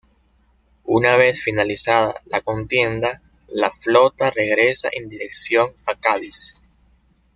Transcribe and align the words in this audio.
Una 0.85 1.15
vez 1.15 1.43
finalizada 1.43 2.15
la 2.25 2.41
contienda, 2.41 3.21
la 3.49 3.69
flota 3.69 4.31
regresa 4.31 4.89
en 4.91 5.09
dirección 5.09 5.67
a 5.85 5.93
Cádiz. 5.93 6.59